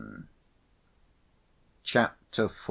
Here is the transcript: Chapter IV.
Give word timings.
Chapter 1.83 2.45
IV. 2.45 2.51